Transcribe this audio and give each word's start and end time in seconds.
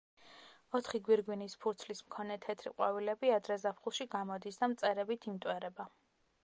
ოთხი 0.77 1.01
გვირგვინის 1.09 1.55
ფურცლის 1.65 2.01
მქონე 2.07 2.39
თეთრი 2.47 2.73
ყვავილები 2.79 3.33
ადრე 3.37 3.59
ზაფხულში 3.67 4.09
გამოდის 4.17 4.61
და 4.63 4.71
მწერებით 4.75 5.31
იმტვერება. 5.33 5.91